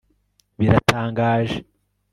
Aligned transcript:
biratangaje 0.59 1.55